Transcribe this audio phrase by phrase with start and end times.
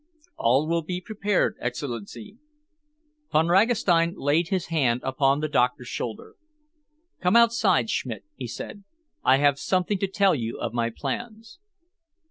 [0.35, 2.39] "All will be prepared, Excellency."
[3.31, 6.33] Von Ragastein laid his hand upon the doctor's shoulder.
[7.19, 8.83] "Come outside, Schmidt," he said.
[9.23, 11.59] "I have something to tell you of my plans."